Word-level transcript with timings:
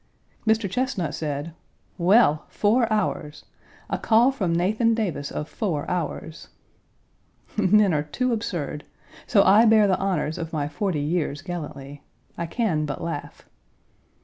Mr. 0.47 0.67
Chesnut 0.67 1.13
said: 1.13 1.53
"Well! 1.99 2.45
four 2.47 2.91
hours 2.91 3.45
a 3.87 3.99
call 3.99 4.31
Page 4.31 4.39
153 4.39 4.39
from 4.39 4.53
Nathan 4.53 4.93
Davis 4.95 5.29
of 5.29 5.47
four 5.47 5.87
hours!" 5.87 6.47
Men 7.55 7.93
are 7.93 8.01
too 8.01 8.33
absurd! 8.33 8.83
So 9.27 9.43
I 9.43 9.65
bear 9.65 9.85
the 9.87 9.99
honors 9.99 10.39
of 10.39 10.53
my 10.53 10.67
forty 10.67 11.01
years 11.01 11.43
gallantly. 11.43 12.01
I 12.35 12.47
can 12.47 12.87
but 12.87 12.99
laugh. 13.03 13.45